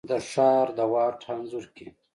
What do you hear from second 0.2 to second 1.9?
ښار د واټ انځور کي،